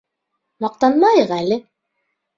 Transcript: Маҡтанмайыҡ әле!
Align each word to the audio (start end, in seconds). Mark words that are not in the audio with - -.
Маҡтанмайыҡ 0.65 1.35
әле! 1.39 1.61